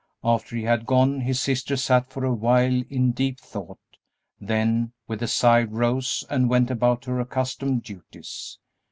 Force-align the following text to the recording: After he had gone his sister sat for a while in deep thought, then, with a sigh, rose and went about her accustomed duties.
After 0.23 0.55
he 0.55 0.63
had 0.63 0.87
gone 0.87 1.19
his 1.21 1.39
sister 1.39 1.77
sat 1.77 2.09
for 2.09 2.25
a 2.25 2.33
while 2.33 2.81
in 2.89 3.11
deep 3.11 3.39
thought, 3.39 3.77
then, 4.39 4.93
with 5.07 5.21
a 5.21 5.27
sigh, 5.27 5.61
rose 5.61 6.25
and 6.27 6.49
went 6.49 6.71
about 6.71 7.05
her 7.05 7.19
accustomed 7.19 7.83
duties. 7.83 8.57